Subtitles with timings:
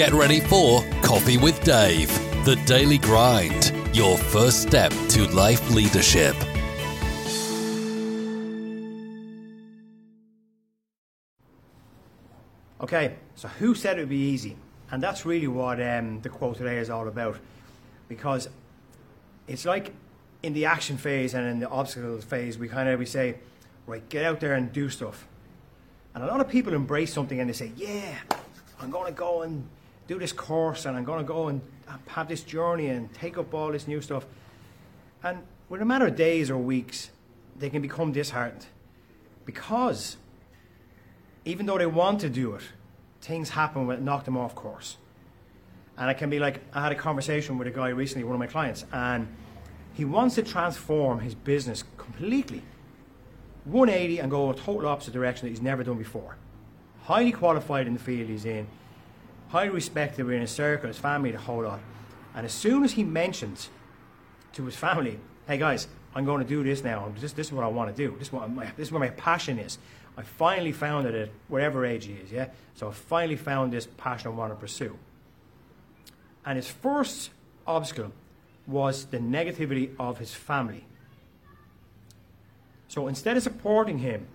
[0.00, 2.08] Get ready for Coffee with Dave,
[2.46, 6.34] the daily grind, your first step to life leadership.
[12.80, 14.56] Okay, so who said it would be easy?
[14.90, 17.36] And that's really what um, the quote today is all about.
[18.08, 18.48] Because
[19.48, 19.92] it's like
[20.42, 23.34] in the action phase and in the obstacles phase, we kind of we say,
[23.86, 25.28] right, get out there and do stuff.
[26.14, 28.14] And a lot of people embrace something and they say, yeah,
[28.80, 29.68] I'm going to go and
[30.10, 31.60] do this course and I'm going to go and
[32.08, 34.26] have this journey and take up all this new stuff.
[35.22, 37.10] And within a matter of days or weeks,
[37.56, 38.66] they can become disheartened
[39.44, 40.16] because
[41.44, 42.62] even though they want to do it,
[43.20, 44.96] things happen that knock them off course.
[45.96, 48.40] And it can be like I had a conversation with a guy recently, one of
[48.40, 49.28] my clients, and
[49.94, 52.64] he wants to transform his business completely
[53.64, 56.36] 180 and go a total opposite direction that he's never done before.
[57.02, 58.66] Highly qualified in the field he's in,
[59.50, 61.80] highly respected within his circle, his family, the whole lot.
[62.34, 63.68] And as soon as he mentions
[64.52, 67.12] to his family, hey guys, I'm going to do this now.
[67.18, 68.16] This, this is what I want to do.
[68.18, 69.78] This is, what my, this is where my passion is.
[70.16, 72.48] I finally found it at whatever age he is, yeah?
[72.74, 74.96] So I finally found this passion I want to pursue.
[76.44, 77.30] And his first
[77.66, 78.12] obstacle
[78.66, 80.86] was the negativity of his family.
[82.88, 84.26] So instead of supporting him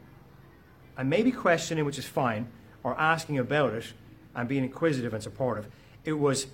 [0.97, 2.47] and maybe questioning, which is fine,
[2.83, 3.93] or asking about it
[4.35, 5.67] and being inquisitive and supportive,
[6.03, 6.47] it was,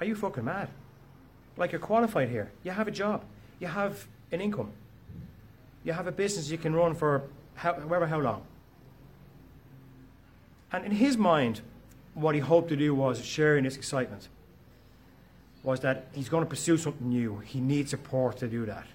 [0.00, 0.68] Are you fucking mad?
[1.56, 2.50] Like you're qualified here.
[2.64, 3.24] You have a job.
[3.60, 4.72] You have an income.
[5.84, 7.22] You have a business you can run for
[7.54, 8.42] however how long.
[10.72, 11.60] And in his mind,
[12.14, 14.28] what he hoped to do was sharing this excitement.
[15.62, 17.38] Was that he's going to pursue something new.
[17.38, 18.86] He needs support to do that.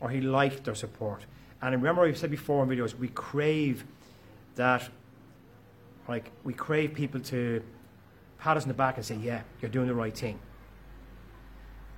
[0.00, 1.24] Or he liked their support.
[1.60, 3.84] And remember, I've said before in videos, we crave
[4.54, 4.88] that,
[6.08, 7.62] like, we crave people to
[8.38, 10.38] pat us in the back and say, yeah, you're doing the right thing.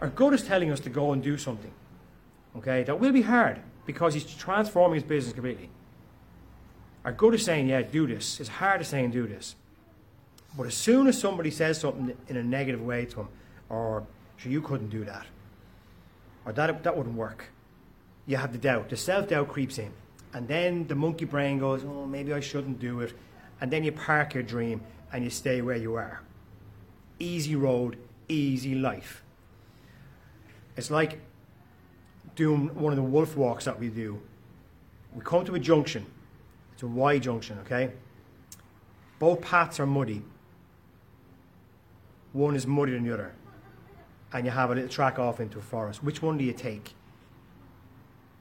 [0.00, 1.72] Our gut is telling us to go and do something.
[2.56, 5.70] Okay, that will be hard because he's transforming his business completely.
[7.04, 8.40] Our gut is saying, yeah, do this.
[8.40, 9.54] It's hard to say and do this.
[10.56, 13.28] But as soon as somebody says something in a negative way to him,
[13.68, 14.06] or
[14.36, 15.26] sure, you couldn't do that,
[16.44, 17.50] or that, that wouldn't work,
[18.26, 18.88] you have the doubt.
[18.88, 19.92] The self doubt creeps in.
[20.32, 23.12] And then the monkey brain goes, oh, maybe I shouldn't do it.
[23.60, 24.80] And then you park your dream
[25.12, 26.22] and you stay where you are.
[27.18, 27.98] Easy road,
[28.28, 29.22] easy life.
[30.76, 31.20] It's like
[32.36, 34.20] doing one of the wolf walks that we do.
[35.14, 36.06] We come to a junction,
[36.72, 37.92] it's a Y junction, okay?
[39.18, 40.22] Both paths are muddy.
[42.32, 43.34] One is muddier than the other.
[44.32, 46.02] And you have a little track off into a forest.
[46.02, 46.94] Which one do you take?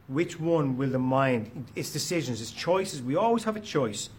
[0.08, 1.66] Which one will the mind?
[1.76, 3.02] It's decisions, it's choices.
[3.02, 4.10] We always have a choice.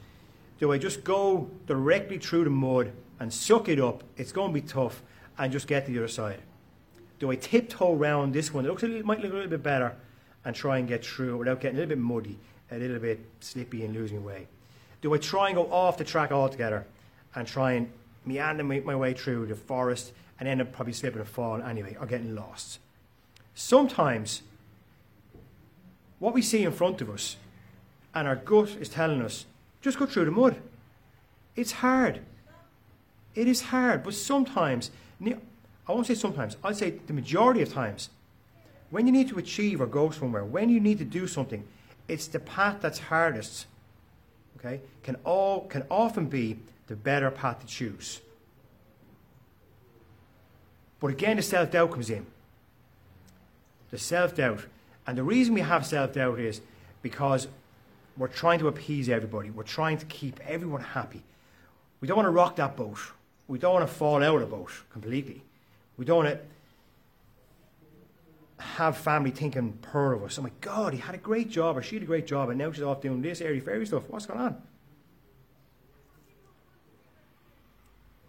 [0.61, 4.05] Do I just go directly through the mud and suck it up?
[4.19, 5.03] It's going to be tough
[5.39, 6.41] and just get to the other side.
[7.19, 8.67] Do I tiptoe around this one?
[8.67, 9.97] It looks a little, might look a little bit better
[10.45, 12.39] and try and get through without getting a little bit muddy,
[12.71, 14.49] a little bit slippy and losing way?
[15.01, 16.87] Do I try and go off the track altogether
[17.35, 17.91] and try and
[18.27, 21.97] meander my, my way through the forest and end up probably slipping and falling anyway
[21.99, 22.81] or getting lost?
[23.55, 24.43] Sometimes
[26.19, 27.37] what we see in front of us
[28.15, 29.47] and our gut is telling us
[29.81, 30.57] just go through the mud.
[31.57, 32.21] It's hard.
[33.35, 34.91] It is hard, but sometimes
[35.91, 38.11] I won't say sometimes, I'd say the majority of times,
[38.91, 41.67] when you need to achieve or go somewhere, when you need to do something,
[42.09, 43.67] it's the path that's hardest,
[44.59, 48.21] okay, can, all, can often be the better path to choose.
[51.01, 52.27] But again, the self doubt comes in.
[53.91, 54.67] The self doubt.
[55.07, 56.61] And the reason we have self doubt is
[57.03, 57.49] because
[58.17, 61.23] we're trying to appease everybody, we're trying to keep everyone happy.
[62.01, 62.99] We don't want to rock that boat,
[63.49, 65.43] we don't want to fall out of the boat completely.
[65.97, 66.41] We don't want to
[68.63, 70.39] have family thinking poor of us.
[70.39, 72.59] Oh my God, he had a great job or she had a great job and
[72.59, 74.05] now she's off doing this airy fairy stuff.
[74.09, 74.63] What's going on?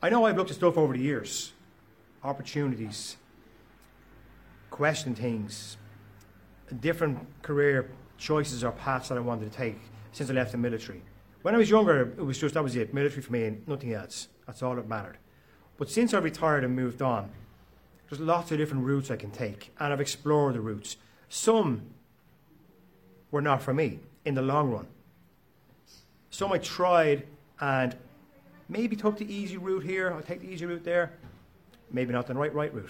[0.01, 1.54] I know I've looked at stuff over the years,
[2.24, 3.18] opportunities,
[4.72, 5.78] questioned things,
[6.75, 9.79] different career choices or paths that I wanted to take
[10.12, 11.01] since I left the military.
[11.41, 13.94] When I was younger, it was just that was it, military for me and nothing
[13.94, 14.27] else.
[14.45, 15.18] That's all that mattered.
[15.77, 17.31] But since I retired and moved on,
[18.09, 20.97] there's lots of different routes I can take, and I've explored the routes.
[21.29, 21.81] Some
[23.31, 24.88] were not for me in the long run.
[26.29, 27.25] Some I tried
[27.59, 27.95] and
[28.69, 31.13] maybe took the easy route here, I'll take the easy route there,
[31.89, 32.89] maybe not the right, right route.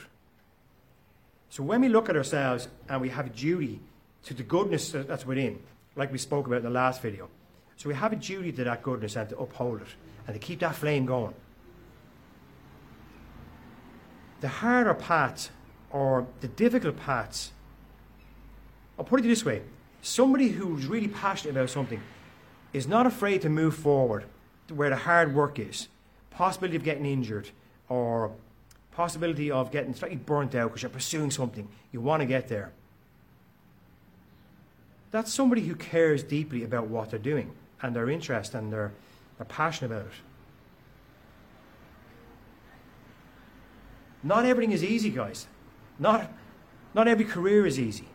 [1.51, 3.79] So when we look at ourselves and we have a duty
[4.23, 5.59] to the goodness that's within,
[5.95, 7.29] like we spoke about in the last video,
[7.75, 9.87] so we have a duty to that goodness and to uphold it
[10.25, 11.35] and to keep that flame going.
[14.41, 15.51] the harder paths
[15.91, 17.51] or the difficult paths,
[18.97, 19.61] I'll put it this way
[20.01, 22.01] somebody who's really passionate about something
[22.73, 24.25] is not afraid to move forward
[24.67, 25.89] to where the hard work is,
[26.31, 27.49] possibility of getting injured,
[27.87, 28.31] or
[29.01, 32.71] possibility of getting slightly burnt out because you're pursuing something, you want to get there.
[35.09, 37.49] That's somebody who cares deeply about what they're doing
[37.81, 38.91] and their interest and their,
[39.39, 40.11] their passion about it.
[44.21, 45.47] Not everything is easy, guys.
[45.97, 46.31] Not,
[46.93, 48.07] not every career is easy.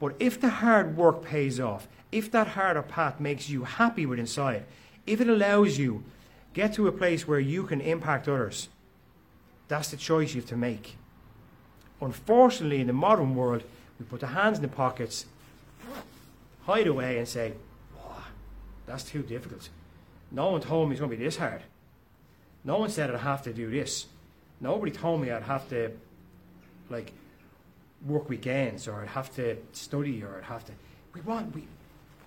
[0.00, 4.18] But if the hard work pays off, if that harder path makes you happy with
[4.18, 4.64] inside,
[5.06, 6.02] if it allows you
[6.52, 8.68] get to a place where you can impact others,
[9.72, 10.96] that's the choice you have to make.
[12.02, 13.62] Unfortunately, in the modern world,
[13.98, 15.24] we put the hands in the pockets,
[16.66, 17.54] hide away, and say,
[17.98, 18.26] oh,
[18.84, 19.70] that's too difficult.
[20.30, 21.62] No one told me it's going to be this hard.
[22.64, 24.06] No one said I'd have to do this.
[24.60, 25.90] Nobody told me I'd have to,
[26.90, 27.14] like,
[28.06, 30.72] work weekends or I'd have to study or I'd have to.
[31.14, 31.66] We want we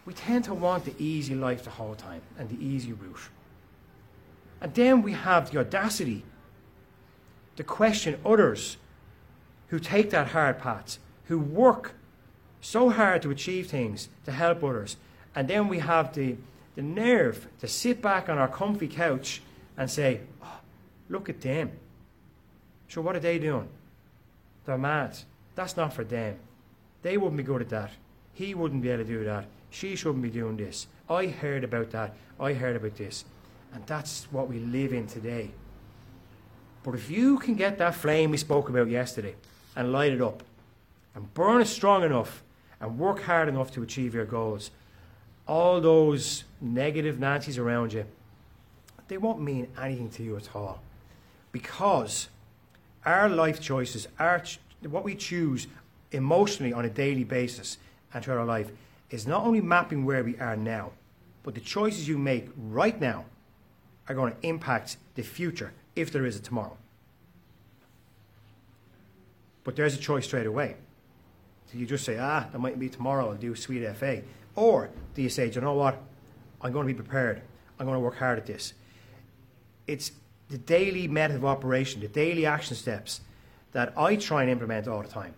[0.05, 3.29] we tend to want the easy life the whole time and the easy route.
[4.61, 6.23] And then we have the audacity
[7.55, 8.77] to question others
[9.67, 11.93] who take that hard path, who work
[12.61, 14.97] so hard to achieve things to help others.
[15.35, 16.35] And then we have the,
[16.75, 19.41] the nerve to sit back on our comfy couch
[19.77, 20.59] and say, oh,
[21.09, 21.71] look at them.
[22.87, 23.67] So what are they doing?
[24.65, 25.17] They're mad.
[25.55, 26.37] That's not for them.
[27.01, 27.91] They wouldn't be good at that.
[28.33, 29.45] He wouldn't be able to do that.
[29.69, 30.87] She shouldn't be doing this.
[31.09, 32.15] I heard about that.
[32.39, 33.25] I heard about this.
[33.73, 35.51] And that's what we live in today.
[36.85, 39.33] But if you can get that flame we spoke about yesterday
[39.75, 40.43] and light it up
[41.15, 42.43] and burn it strong enough
[42.79, 44.69] and work hard enough to achieve your goals,
[45.47, 48.05] all those negative Nancy's around you,
[49.07, 50.79] they won't mean anything to you at all.
[51.51, 52.29] Because
[53.03, 55.65] our life choices, our ch- what we choose
[56.11, 57.79] emotionally on a daily basis
[58.13, 58.69] and throughout our life,
[59.09, 60.91] is not only mapping where we are now,
[61.41, 63.25] but the choices you make right now
[64.07, 66.77] are going to impact the future if there is a tomorrow.
[69.63, 70.75] But there's a choice straight away.
[71.71, 74.21] Do you just say, ah, there might be tomorrow, I'll do sweet FA?
[74.55, 76.01] Or do you say, do you know what?
[76.61, 77.41] I'm going to be prepared.
[77.79, 78.73] I'm going to work hard at this.
[79.87, 80.11] It's
[80.49, 83.21] the daily method of operation, the daily action steps
[83.71, 85.33] that I try and implement all the time.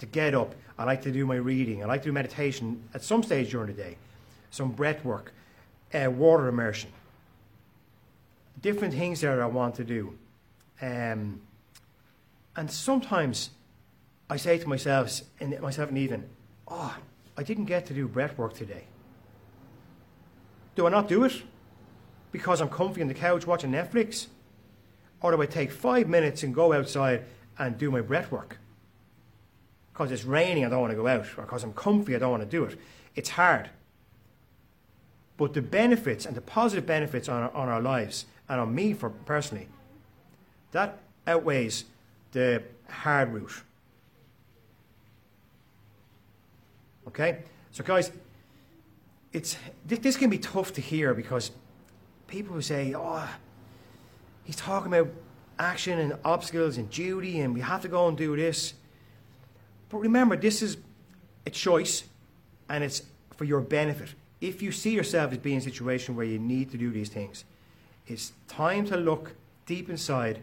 [0.00, 3.02] To get up, I like to do my reading, I like to do meditation at
[3.02, 3.96] some stage during the day,
[4.50, 5.32] some breath work,
[5.92, 6.90] uh, water immersion,
[8.60, 10.18] different things that I want to do.
[10.80, 11.40] Um,
[12.56, 13.50] and sometimes
[14.30, 16.28] I say to myself, in myself and Ethan,
[16.66, 16.96] oh,
[17.36, 18.84] I didn't get to do breath work today.
[20.74, 21.42] Do I not do it
[22.30, 24.26] because I'm comfy on the couch watching Netflix?
[25.20, 27.24] Or do I take five minutes and go outside
[27.58, 28.58] and do my breath work?
[29.92, 31.26] Because it's raining, I don't want to go out.
[31.36, 32.78] Or because I'm comfy, I don't want to do it.
[33.16, 33.70] It's hard.
[35.36, 38.92] But the benefits and the positive benefits on our, on our lives and on me
[38.92, 39.68] for personally,
[40.72, 41.84] that outweighs
[42.32, 43.62] the hard route.
[47.08, 47.38] Okay?
[47.72, 48.10] So, guys,
[49.32, 49.56] it's,
[49.86, 51.50] this can be tough to hear because
[52.26, 53.28] people who say, oh,
[54.44, 55.12] he's talking about
[55.58, 58.74] action and obstacles and duty, and we have to go and do this.
[59.88, 60.76] But remember, this is
[61.46, 62.04] a choice,
[62.68, 63.02] and it's
[63.34, 64.10] for your benefit.
[64.40, 67.08] If you see yourself as being in a situation where you need to do these
[67.08, 67.44] things,
[68.08, 69.34] it's time to look
[69.66, 70.40] deep inside.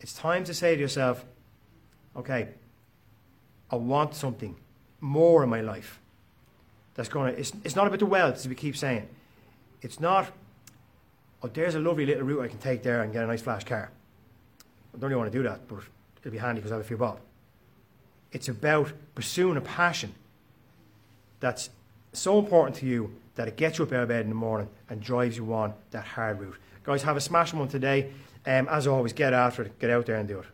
[0.00, 1.24] It's time to say to yourself,
[2.16, 2.48] okay,
[3.70, 4.54] I want something
[5.00, 5.98] more in my life.
[6.94, 9.08] That's going to, it's, it's not about the wealth, as we keep saying.
[9.82, 10.32] It's not
[11.42, 13.64] oh, there's a lovely little route I can take there and get a nice flash
[13.64, 13.90] car.
[14.94, 15.80] I don't really want to do that, but
[16.20, 17.20] it'll be handy because I have a few bob.
[18.32, 20.14] It's about pursuing a passion
[21.40, 21.70] that's
[22.12, 24.68] so important to you that it gets you up out of bed in the morning
[24.90, 26.56] and drives you on that hard route.
[26.82, 28.10] Guys, have a smashing one today.
[28.44, 30.46] Um, as always, get after it, get out there and do it.